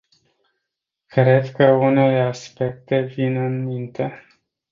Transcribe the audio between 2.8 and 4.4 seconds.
vin în minte.